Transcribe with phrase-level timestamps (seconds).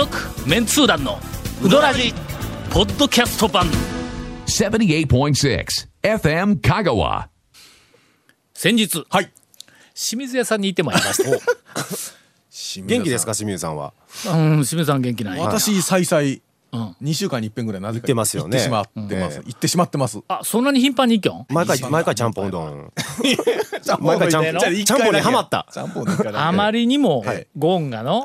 [0.00, 0.16] 続
[0.48, 1.18] メンツー団の
[1.62, 2.14] ウドラジ
[2.70, 3.66] ポッドキャスト版。
[4.46, 5.66] 78.6
[6.02, 7.26] FM Kagawa.
[8.54, 9.30] 先日はい。
[9.94, 12.80] 清水屋さんに行ってまいりました。
[12.86, 13.92] 元気ですか清水さんは？
[14.26, 14.32] うん
[14.64, 18.58] 清水さん元気ない私さいさいうん2週間に一遍ぐらいなぜか行ってますよね。
[18.58, 19.44] 行ってしまってますうん。
[19.46, 20.18] 行ってしまってます。
[20.28, 21.46] あそんなに頻繁に行きょん？
[21.48, 22.92] 毎回毎回ちゃんぽんうどん。
[24.00, 25.66] 毎回ちゃんじゃあちゃんぽんにハマった。
[26.34, 27.46] あまりにもはい。
[27.56, 28.24] ゴンガの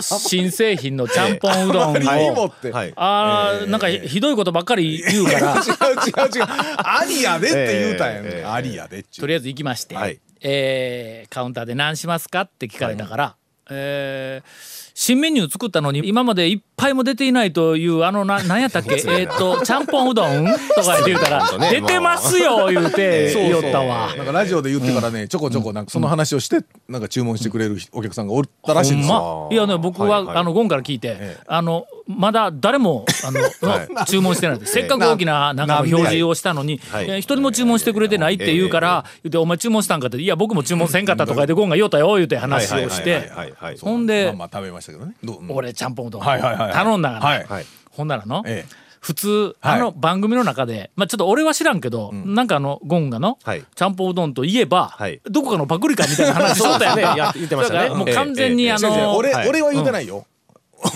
[0.00, 2.52] 新製品のちゃんぽんうどんあまりにもを
[2.96, 5.54] あーなんかひひどいことばっかり言うから。
[5.58, 6.44] 違う違う
[6.76, 8.44] ありやでって言うたんやね。
[8.44, 10.18] ありやでとりあえず行きまして、はい。
[10.40, 13.36] えーカウンターで何しますかって聞かれたから、
[13.70, 18.96] えー新メニュー作ったのに今まで一杯も出ていないというあのな何やったっけ？
[19.06, 20.44] えっとちゃんぽんうどん
[20.74, 24.12] とか言って言うたら「ね出てますよ」 言うてそう言おったわ。
[24.16, 29.46] なんかラジオで言ってからねちょこちょこなんかその話をしてなんか注文してくれるお客さんがおったらしいんですよ。
[29.50, 30.36] まいやね僕は、はいはい。
[30.38, 31.36] あのゴンから聞いて、え。
[31.46, 37.18] あのまだ誰もあの、の 注文してないせっかく大きななんかの表示をしたのに、はい。
[37.18, 45.12] 一人も注文してくれてないって言うから、言って「お前注文したんか?」って「いや僕も注文せんかった」とか言ってゴンが言おったよ言うて話をしてはいはいはいはいほんで、まあまあ食べましたけどね。
[45.22, 45.38] どう？
[45.40, 45.50] うん。
[45.54, 46.72] 俺ちゃんぽんうどんはいはいはいはい。
[46.72, 47.66] 頼んだから、はいはい。
[47.90, 48.88] ほんならの、ええ。
[49.00, 49.28] 普通
[49.60, 49.76] はい。
[49.76, 53.62] あの番組の中で、まあちょっと俺は知らんけど、なんかあのゴンがの、はい。
[53.74, 55.20] ちゃんぽんうどんといえば、はい。
[55.30, 57.02] どこかのパクリかみたいな話しとったよね。
[57.36, 57.90] 言ってましたね。
[57.90, 59.48] もう完全にええあの、俺はい。
[59.48, 60.24] 俺は言うてないよ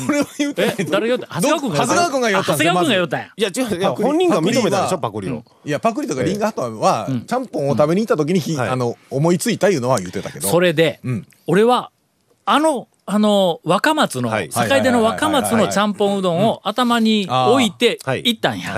[0.08, 0.75] 俺は言うてない。
[0.78, 3.27] え誰が言った長谷川君が長谷川君が言った長谷川君が言ったんや。
[3.36, 4.08] いや違ういやパクリ。
[4.08, 5.44] 本人が認めたでしょパクリを。
[5.64, 10.48] いやパクリとかリンガーハットはちゃんぽんを食べに行った時にあの思いついたいうのは言ってたけど。
[10.48, 11.27] それで、ん。
[11.47, 11.91] 俺は
[12.44, 14.53] あのあの若松の、はい。
[14.53, 18.22] 坂出の若松のちゃんぽんうどんを頭に置いてはい。
[18.25, 18.77] 行ったんや、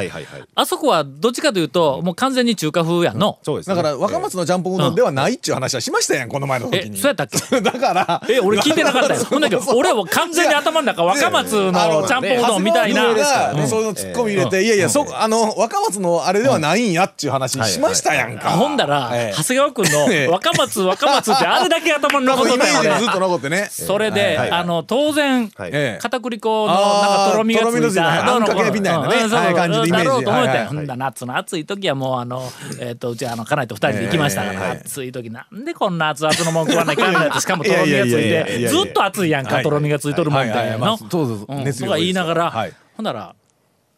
[0.54, 3.76] あそこはどっちかというともう完全に中華風やんの、そうですね。
[3.76, 6.98] だから若松のちゃんぽんうどんではないっちゅう話はしましたやんこの前の時に。
[6.98, 7.60] えそうやったっけ？
[7.60, 9.14] だからえ俺聞いてなかった。
[9.14, 13.02] よ ほんだけど俺は完全に頭の中若松のちゃんぽんうどんみたいな、
[13.68, 18.50] そのツッコミ入れていやいやそあの若松のあれではないんやっちゅう話しましたやんか。
[18.52, 19.86] ほんだら、ええ長谷川君
[20.26, 23.00] の 若松若松ってあれだけ頭に残っイとったよね。
[23.00, 23.68] ずっと残ってね。
[23.70, 28.02] それで、はいあの当然、片栗粉のなんかとろみがついいた。
[28.02, 29.16] たあんかけみたいなね。
[29.22, 30.04] うんそうはい感じのイメージ。
[30.06, 32.42] だろうと思って、はいはいほんだ夏の暑い時はもうあの
[32.80, 39.62] えっ、とうちあの家内と二人で行きましたから、ええ暑い時なんでこんな熱々のもん食わないかんのやってしかもとろみがついてずっと熱いやんか、はい。
[39.64, 40.78] とろみがついとるもんで、はいはいはい。
[40.78, 41.56] まあのそうそうそう。
[41.56, 42.72] うん熱量とか言いながら、はい。
[42.96, 43.34] ほんなら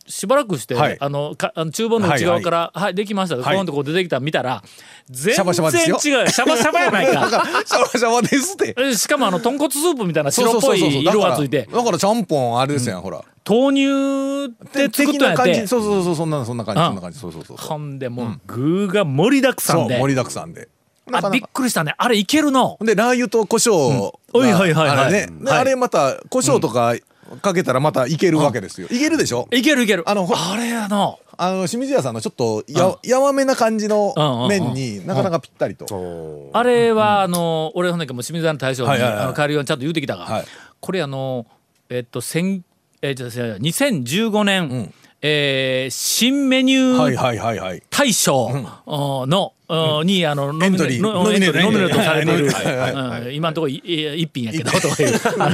[0.09, 0.97] しばらくして、はい。
[0.99, 3.57] あのかあの厨房の内側から「はい、できました」はい。
[3.57, 4.17] ポンとこう出てきた。
[4.17, 4.63] の見たら
[5.09, 5.53] 全然よ。
[5.55, 7.29] 違うシャバシャバやないか。
[7.65, 8.75] シャワシャワですって。
[8.79, 11.69] えしかもあの豚骨スープみたいな白っぽい色がついて。
[11.73, 13.23] だからちゃんぽんあれですやんほら。
[13.49, 15.67] 豆乳で作ったんやって。
[15.67, 16.87] そうそうそうそんなそんな感じうん。
[16.87, 17.19] そんな感じ。
[17.19, 19.99] そうそうそうほんでもう具が盛りだくさんで。
[19.99, 20.69] 盛りだくさんで。
[21.13, 21.95] あびっくりしたね。
[21.97, 22.77] あれいけるの。
[22.81, 24.41] でラー油と胡椒うん。
[24.41, 24.99] はいはいはいはい。
[24.99, 25.29] あれね。
[25.41, 25.61] ではい。
[25.61, 26.95] あれまた胡椒とか
[27.43, 28.87] かけたらまたいけるわけですよ。
[28.91, 29.49] いけるでしょ？
[29.53, 30.03] いけるいける。
[30.09, 34.15] あのほあれやのあの清水屋さんのちょっとややわめな感じの
[34.49, 35.87] 麺になかなかぴったりと。
[35.95, 39.21] おあれはあの俺ほんだけもう清水屋の大将にはいはいはい。
[39.25, 40.45] あの帰るようにちゃんと言うてきたがはい。
[40.81, 41.47] これあの
[41.91, 42.65] えっと千
[43.03, 47.83] えじゃあ2015年えー新メニューはいはいはいはい。
[47.91, 48.51] 大賞
[48.87, 49.56] の、うん
[50.05, 52.39] にあのノミネートノミネートされてい。
[52.39, 55.21] る今のところ一品やけどとかいう。
[55.39, 55.51] あ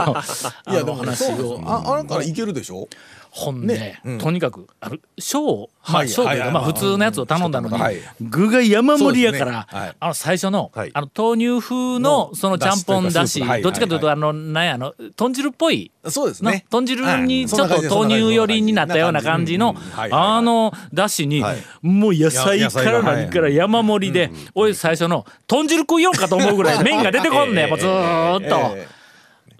[0.66, 2.88] のいやでも話をああなたらいけるでしょ？
[3.34, 3.66] ほん。
[3.66, 9.66] で、とにかくあの小まはいあ小というか、まあ普通のやつを頼んだのに、はい具が山盛りやから、
[9.98, 10.90] あの最初の,、はい。
[10.92, 16.66] あの豆乳風のそのちゃんぽんだし、どっちかというと、はいあのなんやあの豚汁っぽいのそうですね。
[16.68, 21.56] 豚汁にちょっと豆乳寄りになったような感じのあのだしにはい。
[21.80, 28.76] もう野菜から何から山盛りで俺最初の豚汁食いようかと思うぐらい 麺が出てこんねんもうずーっと。
[28.76, 28.86] え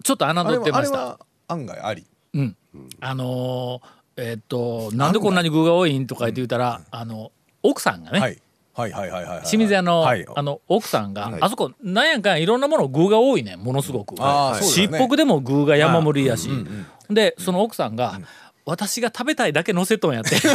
[0.03, 0.99] ちょっと侮ってました。
[0.99, 1.19] はあれは
[1.49, 2.05] 案外あり。
[2.34, 2.56] うん、
[3.00, 8.38] あのーえーっとなんでこんなに具が多いんとか言って言ったら、あの奥さんがね、はい。
[8.75, 10.25] はいはいはいはいはい清水屋の,、はい。
[10.35, 16.49] あの奥さんが、あそこなんやかんやいろんなもの具が多いねものすごく、あーそうしっぽくでも具が山盛りやし、
[17.11, 18.20] でその奥さんが、
[18.64, 20.37] 私が食べたいだけ乗せとんやって。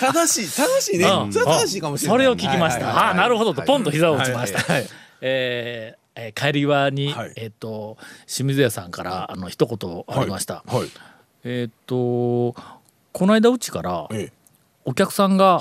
[0.00, 1.04] 正しい正しいね。
[1.06, 1.32] うん。
[1.32, 4.82] それは正しいかもしれないそれを聞きました、ああなるほどとポンと膝を打ちました、は
[5.20, 7.32] えーえー帰り際に、はい。
[7.36, 7.96] えーっと
[8.26, 10.88] 清水屋さんからあの一言ありました、はい。
[11.44, 12.54] えーっと
[13.12, 14.32] この間うちからえ
[14.84, 15.60] お客さんが、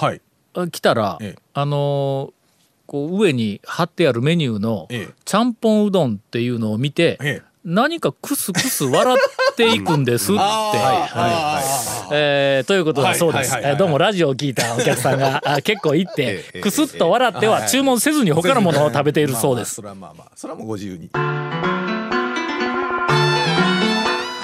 [0.71, 1.41] 来たら、ええ。
[1.53, 2.33] あのー
[2.87, 5.13] こう上に貼ってあるメニューのええ。
[5.23, 10.39] ちゃんぽんうどんっていうのを見て、ええ何かクスクス笑っていくんですって。
[10.41, 19.81] はいえーということだそうです、はどうもラジオを聞いたお客さんが あ結構行っええてクスッと笑っては注文せずに他のものを食べているそうです。
[19.83, 21.09] まあまあそれはまあまあそれはもうご自由に。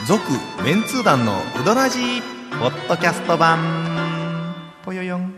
[0.07, 0.21] 続
[0.63, 2.21] メンツー団のウドラジー
[2.59, 3.57] ポッドキャスト版。
[4.85, 5.34] ぽよよん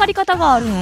[0.00, 0.70] 借り方があるん？
[0.70, 0.72] ウ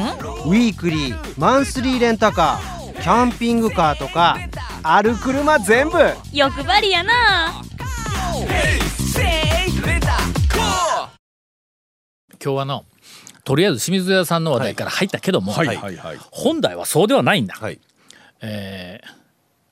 [0.54, 4.38] ィークリーマンスリーレンタカーキャンピングカーとか
[4.84, 5.98] ある車全部。
[6.32, 7.12] 欲張りやな。
[12.40, 12.84] 今日はの
[13.42, 16.18] とりあえず清水屋さんの話題から入ったけども、はいはいはい。
[16.30, 17.80] 本来はそうではないんだ、はい。
[18.40, 19.00] え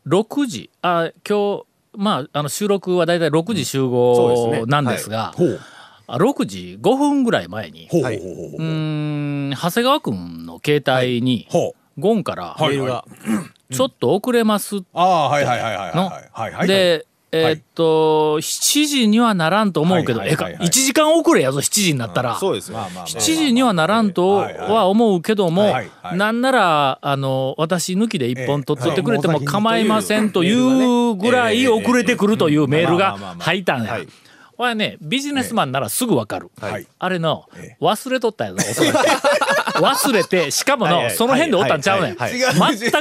[0.04, 4.66] ー、6時あ今日まああの収録はだいたい6時集合ですね。
[4.66, 5.60] なんですが、ほう。
[5.60, 5.75] あ
[6.08, 11.48] 6時5分ぐらい前にはいうん長谷川君の携帯に、
[11.98, 13.04] ゴンからはいメールが
[13.72, 16.04] ちょっと遅れますああはいはいはいはいはいの。
[16.06, 16.68] はいはいはい。
[16.68, 20.62] で、えーっと7時にはならんと思うけど、はいはいはいはい。
[20.62, 22.36] えか1時間遅れやぞ7時になったら。
[22.36, 22.74] そうですよ。
[22.78, 26.16] まあまあまあ7時にはならんとは思うけども、はいはいはい。
[26.18, 29.44] なんならあの私抜きで一本取っとってくれてもええ。
[29.44, 33.92] 構いませんというぐらい遅れてくるというメールが入ったんや。
[33.94, 34.08] はい。
[34.56, 36.50] これはねビジネスマンならすぐわかる。
[36.60, 36.86] はい。
[36.98, 37.76] あれのえ。
[37.80, 38.96] 忘れとったやぞおそらく
[39.80, 42.16] 忘れてしかものその辺でおったんちゃうねん。
[42.16, 42.26] 全く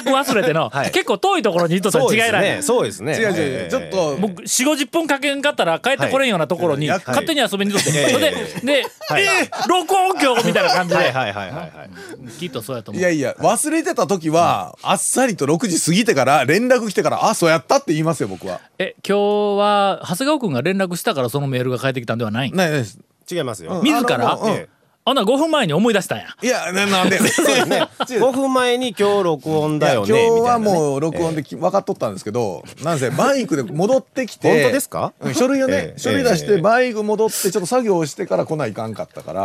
[0.09, 0.91] 忘れてのはい。
[0.91, 3.13] 結構遠いところにいっとったら違いないそうですね。
[3.17, 4.17] 違う違うちょっと。
[4.17, 7.01] もう4 5 0分かけんかったら帰ってこれんようなところにはい。
[7.05, 11.87] 勝手に遊びに行っとって、はいそれでで、えー録音今日みたいな感じで、はいはいは
[12.27, 12.29] い。
[12.39, 18.61] きっとそうやと思いうやいや忘れてた時はあっさりと6時過ぎてから連絡来てからあそうやったって言いますよ僕は。
[18.79, 19.17] え今
[19.55, 22.99] 日は長谷川君が連絡したからそのメールが返ってきたんではないないです。
[23.31, 23.81] 違いますよ。
[23.83, 24.35] 自ら？
[24.35, 24.51] ううん。
[24.51, 24.67] え
[25.07, 26.25] あんな5分前に思い出したんや。
[26.41, 30.25] いやななんで そうですね 5分前に今日録音だよね。
[30.27, 35.13] 今日はもう録音でき分かっとったんですけど、なんせバイクで戻ってきて本当ですか？
[35.19, 39.41] うん書類をね、 ええ書類出しええてバイク戻ってちょっと作業してから来ないかんかったから。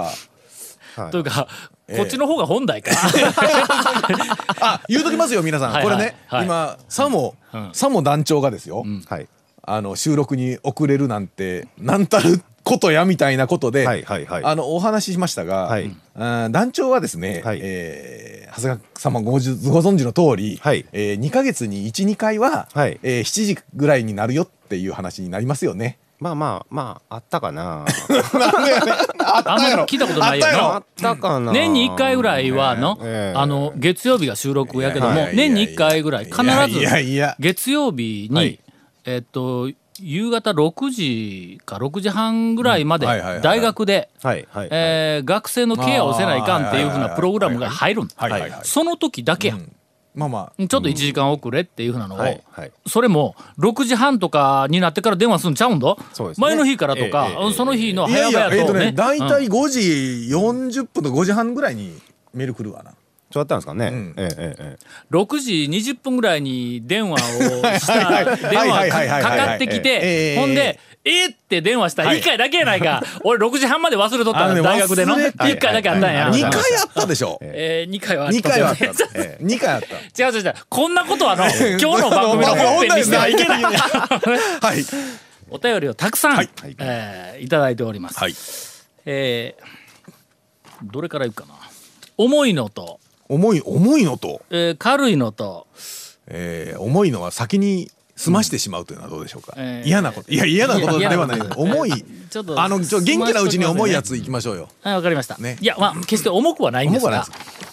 [0.96, 1.10] はい。
[1.10, 1.46] というか、
[1.94, 2.90] こっちの方が本題か。
[4.60, 5.94] あ言うときますよ皆さん、はいはい。
[5.94, 6.44] これね、はい。
[6.46, 7.70] 今さも、ん。
[7.74, 9.28] さも団長がですよ、はい。
[9.62, 14.44] あの収録に遅れるなんてなんたることやみたいなことで、はいはいはい。
[14.44, 15.90] あのお話ししましたが、はい。
[16.14, 17.60] あー団長はですね、はい。
[17.62, 20.84] えー長谷川様ごじご存知の通り、はい。
[20.92, 22.98] え2か月に12回は、はい。
[23.02, 25.98] えー7時ぐらいになるよっていう話になりますよね。
[26.20, 27.86] まあまあまあ、あったかな。
[27.86, 30.68] あんまり聞いたことないよあったやろ。
[30.68, 31.52] なあったかな。
[31.52, 33.32] 年に1回ぐらいはの、え。
[33.34, 37.36] えあの月曜日が収録やけども年に1回ぐらい必ずいやいやいや。
[37.40, 38.60] 月曜日に、はい。
[39.06, 43.06] えっと夕方6時か6時半ぐらいまで
[43.42, 48.08] 大学で、学生のケアをせないかんっていうふうなプログラムが入るん
[48.62, 49.58] その時だけや、
[50.14, 52.72] まあまちょっと1時間遅れっていうふうなのを、はいはい。
[52.86, 55.96] それも6時半とかになってから電話するんちゃうんだ、ね。
[56.36, 58.08] 前の日からとか、ええええその日のあ。
[58.10, 58.52] いや早々とね。
[58.52, 59.28] いやえっ、とね大うん。
[59.28, 59.80] 体5時
[60.34, 61.96] 40分と5時半ぐらいに
[62.34, 62.92] メール来るわな。
[63.32, 63.90] そうだったんですかね？
[63.90, 64.14] ん。
[64.16, 67.18] えええええ6時20分ぐらいに電話を
[67.78, 69.08] したはいはい電話はいはい。
[69.08, 72.20] はいかかってきえてえほんで「えっ?」って電話したはい。
[72.20, 73.02] 1回だけやないか。
[73.22, 75.14] 俺6時半まで忘れとったあのねの大学での。
[75.14, 76.28] 忘れて1回だけあったんや。
[76.30, 77.38] 2回あったでしょ？
[77.42, 78.38] えー、2回はあった。
[78.38, 78.84] 2回はあった。
[78.86, 79.44] 違 ええ。
[79.44, 79.96] 2回あった。
[79.96, 80.54] う違う違う。
[80.68, 83.62] こんなことはの今日の番組の本編にしてはいけない。
[83.64, 83.70] は
[84.74, 84.84] い。
[85.52, 86.50] お便りをたくさん、はい。
[86.78, 88.34] えーいただいております、はい。
[89.06, 89.64] えー
[90.82, 91.54] どれからいくかな。
[92.16, 93.00] 重いのと、
[93.30, 95.66] 重い重いのと、えー軽いのと
[96.26, 99.54] えー重いのは先に済ましてしまうというのはどうでしょうか？
[99.56, 100.30] えー嫌なこと。
[100.30, 102.04] いや嫌なことではない重い。
[102.30, 104.68] ちょっとあのちょ元気なうちに重いやつ済いきましょうよ。
[104.82, 105.38] はい、わかりました。
[105.38, 107.24] ねいや、まあ、決して重くはないんですが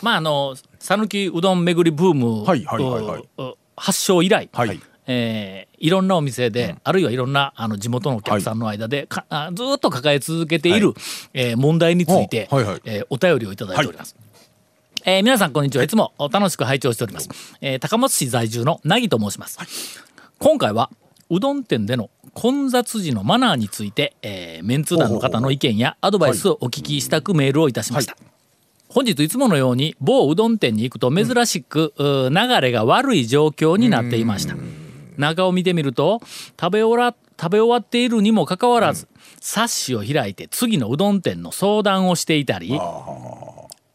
[0.01, 4.79] まあ、あの、讃岐うどん巡りブーム、はいはいはいはいうう発祥以来、はい。
[5.07, 10.93] えーいろんなお店で、あるいはいろんなあの地元のお客さんの間で、かあずーっと抱え続けている、
[11.33, 14.15] えー問題について、はいはいえーお便りをいただいております。
[15.09, 15.85] えー皆さんこんにちは。
[15.85, 17.29] いつも楽しく拝聴しております、
[17.61, 19.57] えー高松市在住のなぎと申します、
[20.37, 20.89] 今回は
[21.29, 28.17] うどん店での混雑時のマナーについて、えーメンツー団の方の意見やアドバイスをお聞きしたくメールをいたしました、
[28.89, 34.57] 本日いつものように某うどん店に行くと珍しく、うー流れが悪い状況になっていました。
[35.15, 36.19] 中を見てみると
[36.59, 39.07] 食べ終わ食べ終わっているにもかかわらず、
[39.39, 42.77] 冊子を開いて次のうどん店の相談をしていたり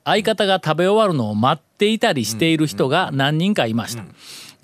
[0.05, 4.05] 相方が食べ終わるのを待っていたりしている人が何人かいました。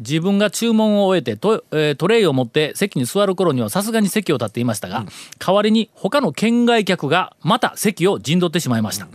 [0.00, 5.04] 自分が注文を終えてト,、えートレイを持って席に座る頃にはさすがに席を立っていましたが、
[5.38, 9.08] 代わりに他の県外客がまた席を陣取ってしまいました。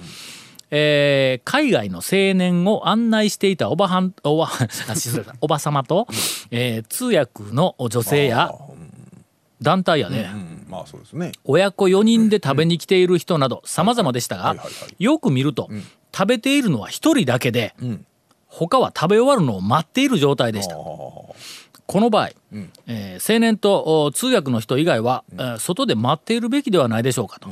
[0.72, 4.50] えー海外の青年を案内していたおばはんおば
[5.40, 6.08] おば様と、
[6.52, 8.52] えー通訳の女性や
[9.62, 11.32] 団体やね、うんまあそうですね。
[11.46, 14.56] 親子4人で食べに来ている人など様々でしたが
[15.00, 15.70] よく見ると
[16.16, 17.74] 食べているのは一人だけで、
[18.48, 20.76] 他は食べ終わるのを待っている状態でした。
[20.76, 22.30] この場合、
[22.88, 27.50] えー青年とお通訳の人以外は、えー外で待っているべきではないでしょうかと。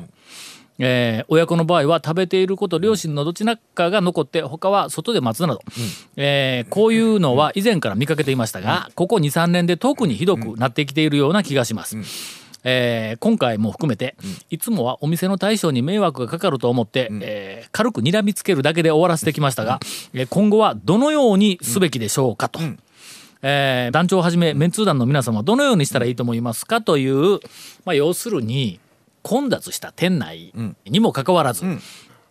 [0.80, 5.62] えー親子の場合は食べていること両親のどちらかが残って他は外で待つなど、
[6.16, 11.98] えーこういうのは以前から見かけていましたが、ここ23年で特にひどくなってきているような気がします。
[12.64, 14.16] えー今回も含めて、
[14.50, 19.80] いつもはお店の大将に迷惑がかかると思って、えー軽く睨みつけるだけで終わらせてきましたが、
[20.14, 22.60] えー今後はどのようにすべきでしょうかと。
[23.42, 27.40] えー団長をはじめメンツー団の皆様はどのようにしたらいいと思いますかという、
[27.86, 28.80] まあ、要するに
[29.24, 30.54] 混雑した店内
[30.86, 31.66] にもかかわらず、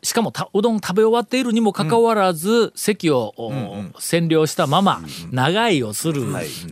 [0.02, 3.50] しかもたうどん食べ終わっているにもかかわらず、席を、お
[3.98, 6.22] 占領したまま長居をする、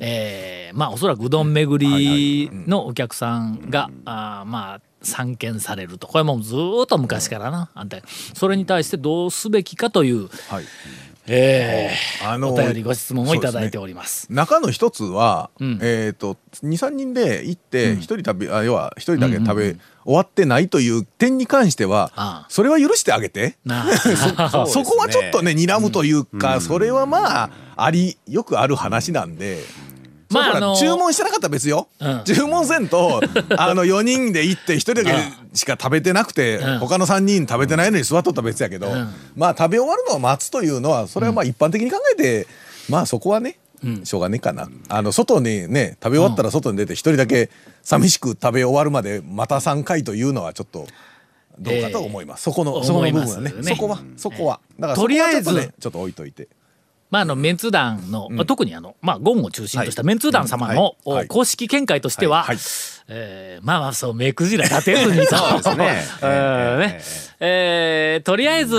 [0.01, 6.07] えーまあおそらくうどん巡りのお客さんが、あーまあ散見されると。
[6.07, 7.99] これもうずーっと昔からなあんた
[8.35, 10.65] それに対してどうすべきかという、はい
[11.29, 14.27] えーあのお便りご質問をいただいております。
[14.31, 15.79] 中の一つは、ん。
[15.83, 22.47] えっ、と23人で行って一人食べ、あ要は一人だけ食べ終わってないという点に関しては、ああ。
[22.49, 23.57] それは許してあげて。
[23.65, 24.67] なあ。
[24.67, 29.63] そこはちょっとね睨むというか、それはまあありよくある話なんで。
[30.31, 32.23] まああの注文してなかったら別よ、うん。
[32.25, 33.21] 注文せんと
[33.57, 35.11] あの4人で行って1人だけ
[35.55, 36.79] しか食べてなくて、うん。
[36.81, 39.15] 他の3人食べてないのに座っとったら別やけど、ん。
[39.37, 42.47] まあ食べ終わるのを待つというのはそれはまあ一般的に考えて、
[42.89, 43.59] まあそこはね、
[44.05, 44.69] しょうがねえかな。
[44.89, 47.51] あの外にね食べ終わったら外に出て1人だけ
[47.83, 50.87] 寂しく食べ終わるまでまた3回というのはちょっと
[51.61, 53.53] どうかと思います、そこのそこの部分はね。
[53.53, 53.63] ね。
[53.63, 54.61] そこはそこは。
[54.79, 56.49] だからとりあえずねちょっと置いといて。
[57.11, 60.97] まあ、あのメンツー団の、まあ特にあの、まあ、ゴンを中心としたメンツー団様の、
[61.29, 62.53] 公式見解としては、は
[63.09, 65.37] えーまあまあそう目くじら立てずにと。
[65.37, 66.03] そうですね。
[66.23, 66.27] う
[66.77, 67.00] んね
[67.40, 68.75] えーとりあえず、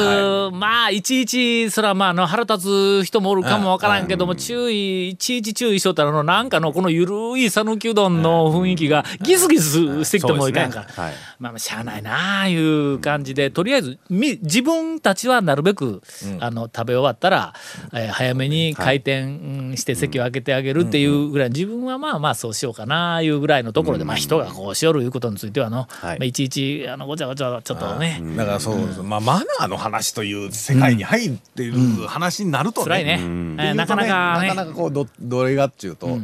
[0.51, 10.81] まあいちいちそれはまああの腹立つ人もおるかもわからんけども、注意いちいち注意しとったらあのなんかのこのゆるい讃岐うどんの雰囲気がギスギスしてきてもいかんか。
[10.81, 10.91] ら、ね。
[10.93, 11.13] はい。
[11.39, 16.01] まあまあしゃあないなあいう感じでとりあえずみ自分たちはなるべく、
[16.41, 17.53] あの食べ終わったら、
[17.93, 26.19] えー早めに開店して席を空けてあげるっていうぐらい、自分はまあまあそうしようかなあいうぐらいのところで、まあ人がこうしよるいうことについてはの、はい。
[26.19, 31.77] まあ、いちいちあのごちゃごちゃちょっとね、だからそうです、まあマナーの話という世界に入っている
[32.07, 34.49] 話になるとね、ね、なかなかね。
[34.49, 36.19] なかなかこうどどれがっちゅうと、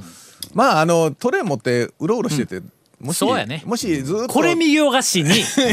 [0.54, 2.62] まああのトレー持ってうろうろしてて、
[3.00, 3.62] もしそうやね。
[3.66, 4.28] もしずっと。
[4.28, 5.30] これ見よがしに。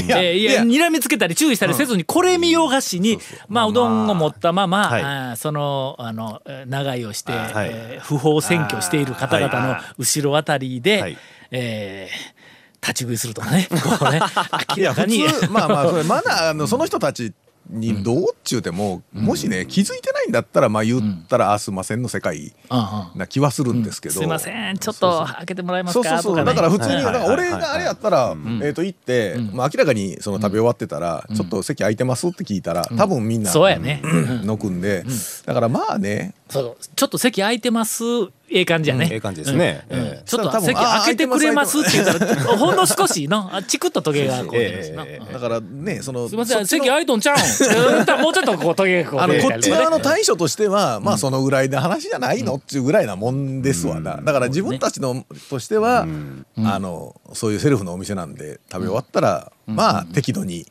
[0.09, 0.63] やえーいやいや。
[0.63, 3.19] 睨みつけたり注意したりせずに、これ見よがしに、
[3.49, 5.03] まあうどんを持ったまま、はい。
[5.03, 7.71] あーそのあのえー長居をして、はい。
[7.73, 11.19] えー不法占拠している方々の後ろあたりで、はい。
[11.53, 12.42] えー
[12.83, 13.69] 立ち食いするとかね。
[13.71, 14.21] こうね。
[15.51, 17.33] まあまあそれマナーのその人たち
[17.71, 22.83] にどうっちゅうても、もしね気づいてないんだったらまあ言ったら、あすいませんの世界うんう
[23.17, 24.79] んな気はするんですけど、すいません。
[24.79, 26.45] ちょっと開けてもらえますそうそうそう、ね。
[26.45, 27.05] だから普通に、はい。
[27.05, 28.61] だから俺があれやったら、ん。
[28.63, 34.03] えっ、と行って、まあ明らかにその食べ終わってたら、ちょっと席空いてますって聞いたら、多分みんな、そうやね、
[34.45, 35.05] のくんで、
[35.47, 38.05] だからまあね、そうちょっと席空いてます。
[38.55, 39.87] ええ感じやね、ええ感じですね。
[39.89, 39.99] うん。
[39.99, 40.23] ええ。
[40.27, 45.33] ちょっと席開けてくれますって言ったら ほんの少しのあチクッとトゲがこうええうん。
[45.33, 47.41] だからね、その、すいません席空いとんちゃうん？
[47.41, 56.07] うんもうちょっとこうトゲがこうあのこっち側のね対処としては、まあそのぐらいの話じゃないのっていうぐらいなもんですわな、だから自分たちのとしては、
[56.59, 60.67] あのそういうセルフのお店なんで食べ終わったら、まあ適度に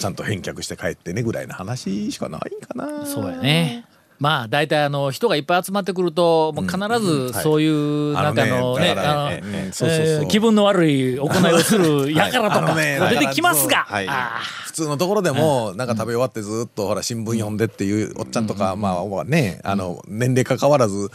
[0.00, 3.06] ちゃんと返却して帰ってねぐらいの話しかないんかな。
[3.06, 3.84] そうやね
[4.18, 13.86] まあ大体あの人がいっぱい集まってくるともう必ずそういうなんかあのねあの気分の悪い行いをするやからとか出てきますが。
[14.66, 21.10] 普通のところでもなんか食べ終わってずっとほら新聞読んでっていうおっちゃんとかまあねあの年齢関わらず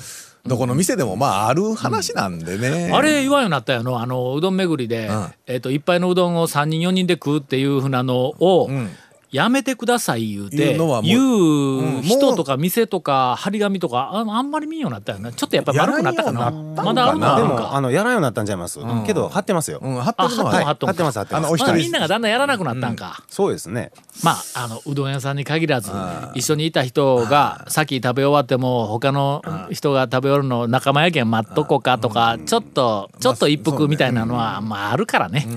[0.48, 2.90] どこの店でもまあある話なんでね。
[2.92, 5.34] ーあれ言わんようになったよのあのうどん巡りでん。
[5.46, 8.90] えっと一杯のうどんを3人4人で食うっていうふうなのをん
[9.32, 16.42] やめてください言うて言う人とか店とか張り紙とかああんまり見んようになったよなちょっとやっぱ丸くなったかな。
[16.42, 16.84] やらんようになったんかな。
[16.84, 18.80] まだあるのあであのやらんようになったんちゃいます？
[19.06, 19.80] けど貼ってますよ。
[19.82, 21.74] うん、貼ってあるのは、貼ってます貼ってます。
[21.74, 23.92] みんながだんだんやらなくなったんか、そうですね。
[24.24, 25.92] まああのうどん屋さんに限らず
[26.34, 35.48] 一緒にいた人が先食べ終わっても他の人が食べ終わるの仲間やけん待っとこうかとかちょっとちょっと一服みたいなのはまああるからね。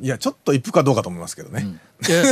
[0.00, 0.08] い。
[0.08, 1.66] やちょっと一服かどうかと思いますけどね。
[2.00, 2.22] で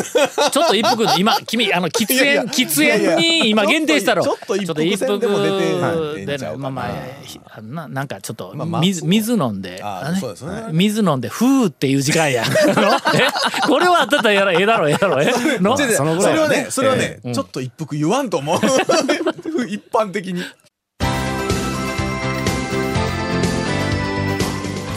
[0.50, 2.44] ちょっと一服今君あの喫いやいや。
[2.44, 4.22] 煙喫煙に今限定したろ。
[4.22, 6.92] ちょっとちょっと一服でも出てまあまあ
[7.22, 10.64] ひななんかちょっと水水飲んであねそうですね。
[10.72, 12.44] 水飲んでふーっていう時間や。
[13.14, 15.26] えこれはあったらやらええだろええだろえ
[15.60, 15.76] の？
[15.76, 18.58] そのぐそれはねねそれはねちょっと一服言わんと思う。
[19.68, 20.44] 一般的に。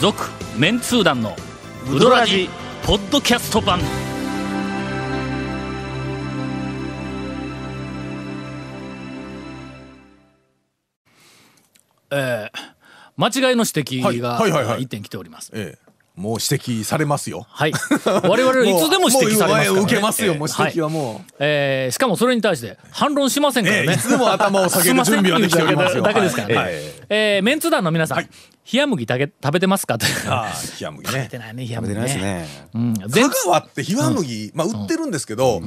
[0.00, 0.24] 続
[0.58, 1.34] メンツー団の
[1.90, 2.50] ウドラジ
[2.84, 3.80] ポッドキャスト版
[12.16, 12.60] えー、
[13.16, 15.50] 間違いの指摘がはいはいはいはい一点来ております。
[15.54, 17.72] ええもう指摘されますよはい。
[18.24, 19.80] 我々いつでも指摘されますから、ね。
[19.80, 23.82] 受けますよもう指摘ははいもうえーしかもそれに対して反論しませんからね。
[23.88, 26.54] ええいつでも頭を下げる準備はできておりますよだけですからね。
[26.54, 26.72] はい
[27.10, 28.28] えーメンツ団の皆さん、はい
[28.72, 29.96] 冷麦食べ食べてますか？
[29.98, 30.06] と。
[30.28, 32.22] ああ冷麦ね 食べてないね冷麦食べてないですね。
[32.22, 32.48] ね。
[32.74, 35.60] うん、全香川って冷麦、まあ売ってるんですけど、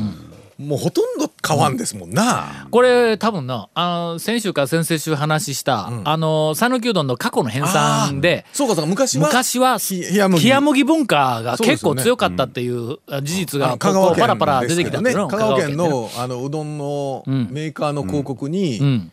[0.60, 10.28] もうほとんど買わんですもんな、これ多分なあの先週か先々週話した、あの讃岐うどんの過去の編纂でそうかそうか昔は昔はひ冷
[10.60, 17.48] 麦文化が結構強かったっていうあ事実あがこうの香川県パラパラ出てきたんですけどね香川県ねのあのうどんのん。
[17.52, 19.10] メーカーの広告に、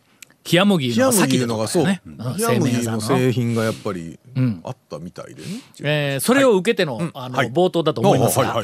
[0.47, 4.61] うん冷麦冷の先のがそう、ね、冷麦の製品がやっぱりん。
[4.65, 5.49] あったみたいでね、
[5.83, 7.51] えーそれを受けての,、あのはい。
[7.51, 8.63] 冒頭だと思いますが、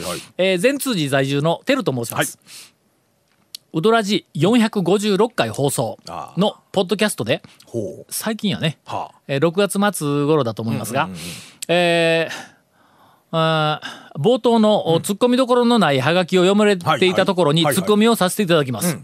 [0.59, 2.39] 善通寺在住のテルと申します。
[3.75, 5.99] ウドラジ456回放送
[6.37, 7.43] のポッドキャストで
[8.11, 9.21] 最近やね、はあ。
[9.27, 11.09] えー6月末頃だと思いますが、
[11.69, 12.53] えー
[13.35, 18.99] あー冒頭のおツッコミどころのないハガキを読まれていたところにツッコミをさせていただきます。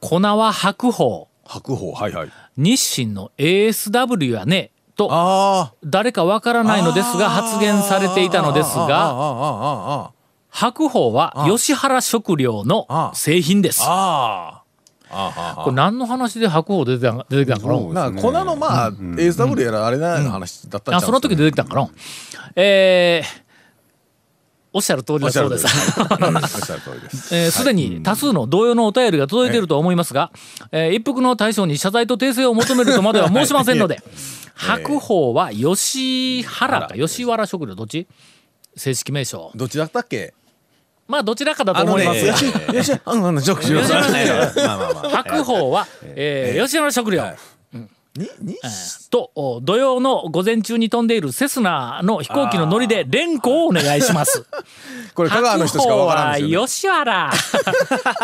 [0.00, 1.92] 粉は白鵬白鵬。
[1.92, 2.30] はいはい。
[2.56, 4.70] 日清の ASW やね。
[4.96, 10.12] とあ誰かわからないのですが発言されていたのですがああああああ
[10.48, 13.82] 白鵬は吉原食料の製品です。
[13.84, 14.62] あ
[15.10, 17.78] あああこれ何の話で白鵬出てたん出てきたんかな？
[17.78, 21.90] そうなんか粉のまあ、ASW やらあれなの話だったんちゃうあその時出てきたんかな？
[22.56, 23.45] えー
[24.76, 25.66] おっしゃる通りだそうです。
[27.50, 27.64] す。
[27.64, 30.30] でに多数の同様のお便りが届いていると思いますが、
[30.70, 34.02] えー一服の大将に謝罪と訂正を求めるとまでは申しませんので、
[34.54, 38.06] 白鵬は吉原か吉原食料どっち？
[38.76, 39.50] 正式名称。
[39.54, 40.34] どっちだったっけ？
[41.08, 42.26] まあどちらかだと思います。
[42.26, 42.34] が、
[42.74, 42.92] 吉
[43.94, 45.10] 原ねまあまあまあ。
[45.22, 47.24] 白鵬は、えー吉原食料、
[49.10, 54.44] とお土曜の午前中に飛んでいるセスナの飛行機の乗りで連呼をお願いします。
[55.14, 57.30] これ香川の人しかわからんですよ、ね、吉原。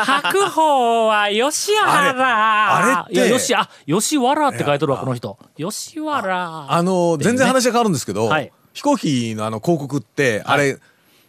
[0.05, 2.76] 白鵬は吉原。
[2.76, 5.38] あれあれって吉、あ、吉原って書いてるわ、この人。
[5.57, 6.66] 吉原。
[6.72, 10.78] あの全然話が変わるんですけど、はい飛行機のあの広告ってあれ、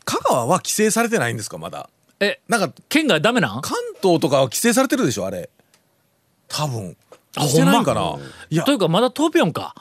[0.06, 1.90] 香川は規制されてないんですかまだ？
[2.22, 3.62] え、なんか県外ダメなん？
[3.62, 5.50] 関東とかは規制されてるでしょあれ
[6.48, 8.64] 多分あしてないんかほないや。
[8.64, 9.76] というか、まだ飛びよんか。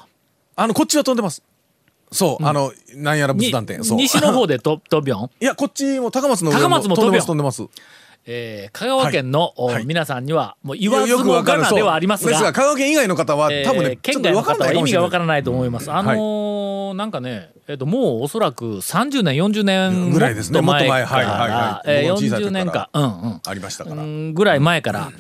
[0.57, 1.43] あのこっちは飛んでます。
[2.11, 3.85] そう、あのなんやら仏に壇店。
[3.85, 3.99] そう。
[3.99, 5.31] 西の方でと飛びよん。
[5.43, 7.63] いやこっちも高松の上高松も飛んでます飛んでます。
[8.25, 9.53] えー香川県の、
[9.85, 15.91] 皆さんには、もう言わずもがなではありますですがが、香川県以外の方は、えー多分ね県外の方は意味がわからないと思います。
[15.91, 20.61] あのーなんかね、えっ、ともうおそらく30年40年ぐらいですね。
[20.61, 20.91] もっと前。
[20.91, 21.49] はいはいかはい。
[21.51, 22.91] ら、えー僕の小さい時40年か。
[22.93, 23.41] 間、うんうん。
[23.45, 25.11] ありましたから、うんぐらい前から、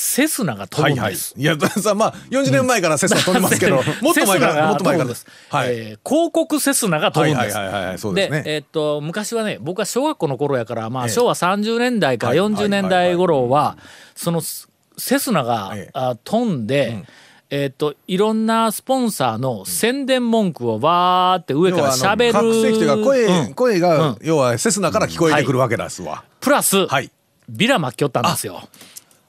[0.00, 1.14] セスナが飛ぶんはいはい。
[1.14, 1.34] です。
[1.36, 5.26] いや さまあ40年前からセスナ飛んでますけど、 もっと前からもっと前からです。
[5.48, 8.14] はい、えー広告セスナが飛はいぶんです。
[8.14, 11.10] でえーっと昔はね僕は小学校の頃やから、まあ、ええ。
[11.10, 12.52] 昭和30年代からはい。
[12.52, 13.76] 40年代頃は
[14.14, 15.90] そのスセスナが、ええ。
[15.94, 17.04] あ飛んで、
[17.50, 22.34] えーっといろんなスポンサーの宣伝文句をわーって上からしゃべる。
[22.34, 23.54] 声うか声、うん。
[23.54, 27.10] 声が、要はセスナから聞こえてくるわけですわ、プラス、はい。
[27.48, 28.62] ビラ巻きよったんですよ。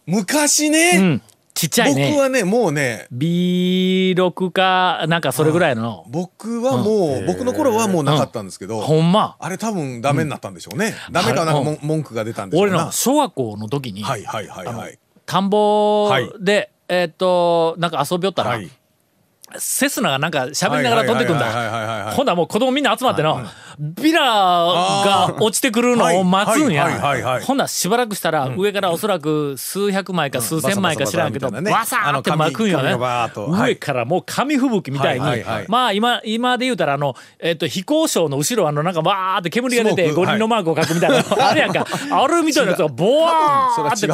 [0.09, 1.21] 昔ね、うん、
[1.53, 2.09] ちっちゃいね。
[2.11, 9.35] 僕はねもうね B6 かなんかそれぐらいの、僕はもう、僕の頃はもうなかったんですけど、ほんま。
[9.39, 12.75] あれ多分ダメになったんでしょうね、ダメかなんか文句が出たんでしょうな。
[12.75, 14.97] 俺の小学校の時に、はいはいはいはい。
[15.25, 16.31] 田んぼはい。
[16.39, 18.69] で、えーっとなんか遊びよったら、はい。
[19.57, 23.43] セスナがなんか喋りながら飛んでくんはいはいはいはいはいはいだほんならもう子供みんな集まっての、
[23.81, 32.93] ビラが落ちてくるのを待つんや、ほんならしばらくしたら上からおそらく数百枚か数千枚か知らんけど、バサーって巻くんよね。
[32.93, 41.85] 上からもう紙吹雪みたいに、まあ今今で言うたらあの、えっと飛行ショーの後ろあのなんかバーって煙が出て五輪のマークを書くみたいな、 あれやんか。
[42.11, 44.07] あれみたいなやつがボワーって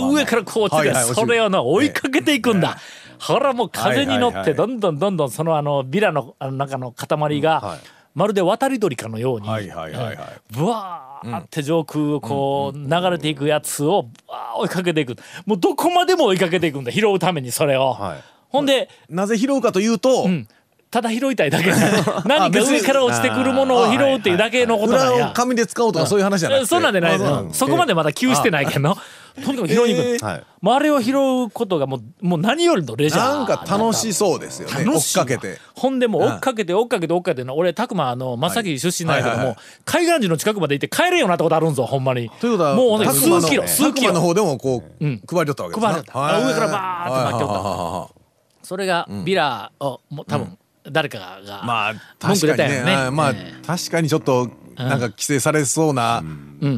[0.00, 2.78] 上からこう落ちて、それをの追いかけていくんだ、
[3.18, 7.78] ほらもう風に乗ってどんどんどんどんそのあのビラのあの中の塊が、
[8.16, 10.28] まるで渡り鳥かのように、はいはいはいはい。
[10.50, 15.16] ブワーって上空をこう流れていくやつをブワー追いかけていく。
[15.44, 18.24] もうどこまでも追いかけていくんだ拾うためにそれを、はい。
[18.48, 20.48] ほんで、なぜ拾うかというと、うん、
[20.90, 21.70] ただ拾いたいだけ
[22.24, 25.16] 何か上から落ちてくるものを拾うっていうだけのことなんや。
[25.16, 26.66] 裏を紙で使おうとかそういう話じゃなくて。
[26.66, 27.18] そんなんでない
[27.52, 28.96] そこまでまだ急してないけど
[29.44, 30.44] とにかく拾いに行く、はい。
[30.60, 33.24] もうあれを拾うことがもうもう何よりのレジャー。
[33.24, 34.84] なんか楽しそうですよね。
[34.84, 35.58] 追っかけて。
[35.74, 39.64] ほんでもう追っかけて追っかけて追っかけての俺拓磨あの正木出身なんやけどもはいはいはい。
[39.84, 42.30] 海岸地の近くまで行って帰れんようになったことあるんぞほんまに。
[42.40, 44.12] ということはもう数キロ数キロ。
[44.12, 45.22] の方でもこう、うん。
[45.28, 46.18] 配りよったわけですな配りよった。
[46.18, 48.14] あ上からバーッと巻きよった。
[48.62, 50.58] それがビラをもう多分
[50.90, 52.74] 誰かがまあ文句確かにね。
[52.74, 52.94] 出たよね。
[52.94, 53.54] あまあ、え。
[53.66, 56.22] 確かにちょっとなんか規制されそうな、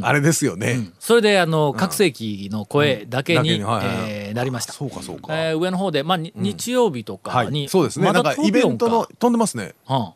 [0.02, 4.72] あれですよね、それであの覚醒器の声だけになりました。
[4.72, 7.48] そうかそうか、えー上の方でまあに日曜日とかはい。
[7.50, 9.74] にそうですね、なんかイベントの飛飛んでますね。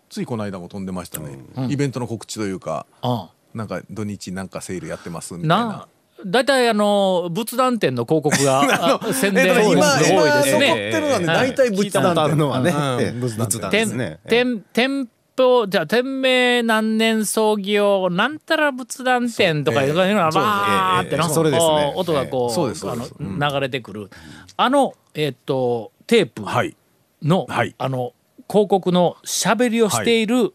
[0.09, 1.71] ついこの間も飛んでましたね、うん。
[1.71, 5.67] イベントの告知というかうなんか土日なんかセールやってますみたいな。
[5.67, 5.89] な
[6.25, 8.61] 大体あの仏壇店の広告が
[9.01, 10.91] あ宣伝多い今残っですね。
[10.93, 13.13] てるのはね大体仏聞いたことあるのはね。
[13.19, 14.19] 仏壇ですね。
[14.29, 15.09] 店店
[15.43, 21.93] 舗じゃあ店名何年創業なんたら仏壇店とかいうのがバーってのええそれですね。
[21.97, 24.11] 音がこう,、あの流れてくる。
[24.57, 26.77] あのえっとテープはい。
[27.23, 27.75] の、はい。
[27.79, 28.13] あの
[28.49, 30.55] 広告の喋りをしている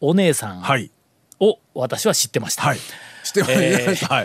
[0.00, 0.90] お姉さんはい。
[1.40, 2.62] を私は知ってました。
[2.62, 2.78] はい。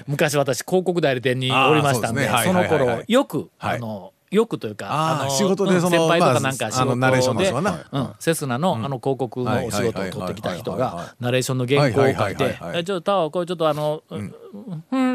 [0.08, 3.78] 昔私広告代理店におりましたんでその頃よく、はい。
[3.78, 8.10] あのよくというかあーの仕事でそのうん先輩とまあかなんか仕あのナレーション事でですわなうん。
[8.20, 12.80] セスナのあの広告のお仕事を取ってきた人がナレーションの原稿を書いはいはいてはいはいはい。
[12.80, 14.34] え「ちょっとタワーこれちょっとあのうん。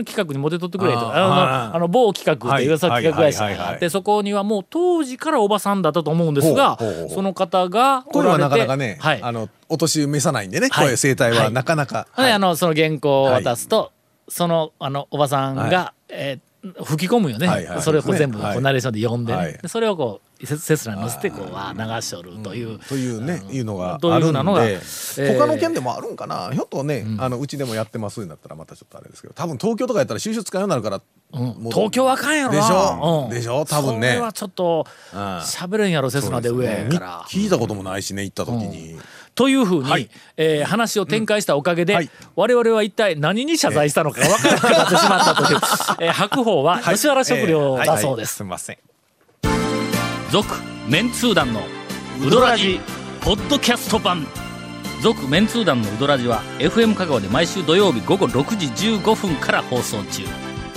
[0.04, 3.68] 企画にモテ取ってくれ」とかあのあの某企画っていうさはい企画会社はいはいはいはい。
[3.68, 6.78] があってそこにはもう当時からおばさんだったと思うんですが
[7.08, 9.22] その方がこれはなかなかね、てはい。
[9.22, 10.96] あのお年召さないんでね、はい。
[10.96, 12.32] 声声帯はなかなか、ではい。
[12.32, 13.92] あのその原稿を渡すと、
[14.28, 16.47] そのあのおばさんが、はえー
[16.84, 17.82] 吹き込むよね、はいはい。
[17.82, 19.52] それをこう全部こうナレーションで読んでね、はい。
[19.52, 21.52] でそれをこうせセスナに載せてこう流
[22.00, 25.38] しとるという、というね、いうのがあるんで、ふうなのがえー。
[25.38, 26.50] 他の県でもあるんかな？
[26.52, 29.34] ひょっとね、あのうちでもやってますになったらまたちょっとあれですけど。
[29.34, 31.00] 多分東京とかやったら収集使うようになるから、
[31.32, 31.54] うん。
[31.70, 32.56] 東京はあかんやろな。
[32.56, 33.30] でしょ、うん。
[33.30, 33.64] でしょ？
[33.64, 34.08] 多分ね。
[34.08, 35.18] それはちょっとうん。
[35.38, 37.24] 喋れんやろセスナで上から。
[37.28, 38.96] 聞いたこともないしね行った時に、
[39.38, 40.10] というふうに、はい。
[40.36, 42.10] えー話を展開したおかげで、はい。
[42.34, 45.60] 我々は一体何に謝罪したのか分からなくなってしまったという、
[46.02, 48.34] えー白鵬は吉原食料だそうです。
[48.34, 48.78] すみません。
[50.32, 50.56] 続
[50.88, 51.62] メンツー団の
[52.26, 52.80] ウドラジ
[53.20, 54.26] ポッドキャスト版。
[55.02, 58.66] 続メンツー団のウドラジは FM 香川で毎週土曜日午後6時
[58.98, 60.24] 15分から放送中。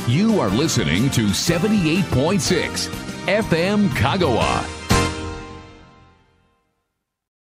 [0.07, 2.91] You are listening to 78.6
[3.25, 4.80] FM Kagawa.